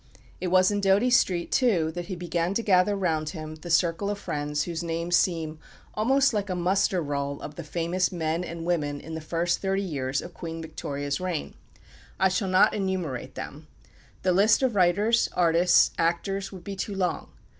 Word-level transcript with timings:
It 0.39 0.47
was 0.47 0.71
in 0.71 0.81
Doughty 0.81 1.11
Street, 1.11 1.51
too, 1.51 1.91
that 1.91 2.05
he 2.05 2.15
began 2.15 2.55
to 2.55 2.63
gather 2.63 2.95
round 2.95 3.29
him 3.29 3.53
the 3.53 3.69
circle 3.69 4.09
of 4.09 4.17
friends 4.17 4.63
whose 4.63 4.81
names 4.83 5.15
seem 5.15 5.59
almost 5.93 6.33
like 6.33 6.49
a 6.49 6.55
muster 6.55 7.03
roll 7.03 7.39
of 7.39 7.53
the 7.53 7.63
famous 7.63 8.11
men 8.11 8.43
and 8.43 8.65
women 8.65 8.99
in 8.99 9.13
the 9.13 9.21
first 9.21 9.59
thirty 9.59 9.83
years 9.83 10.19
of 10.19 10.33
Queen 10.33 10.59
Victoria's 10.59 11.19
reign. 11.19 11.53
I 12.19 12.29
shall 12.29 12.47
not 12.49 12.73
enumerate 12.73 13.35
them. 13.35 13.67
The 14.23 14.33
list 14.33 14.63
of 14.63 14.73
writers, 14.75 15.29
artists, 15.33 15.91
actors, 15.99 16.51
would 16.51 16.63
be 16.63 16.75
too 16.75 16.95
long. 16.95 17.29